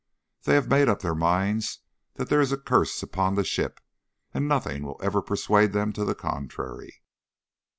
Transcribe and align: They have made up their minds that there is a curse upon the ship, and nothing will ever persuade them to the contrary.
They 0.45 0.55
have 0.55 0.67
made 0.67 0.89
up 0.89 1.03
their 1.03 1.13
minds 1.13 1.81
that 2.15 2.27
there 2.27 2.41
is 2.41 2.51
a 2.51 2.57
curse 2.57 3.03
upon 3.03 3.35
the 3.35 3.43
ship, 3.43 3.79
and 4.33 4.47
nothing 4.47 4.81
will 4.83 4.99
ever 5.03 5.21
persuade 5.21 5.73
them 5.73 5.93
to 5.93 6.03
the 6.03 6.15
contrary. 6.15 7.03